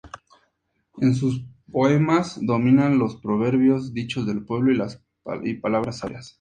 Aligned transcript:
En 0.97 1.13
sus 1.13 1.45
poemas 1.71 2.39
dominan 2.41 2.97
los 2.97 3.17
proverbios, 3.17 3.93
dichos 3.93 4.25
del 4.25 4.43
pueblo 4.43 4.75
y 5.43 5.53
palabras 5.57 5.99
sabias. 5.99 6.29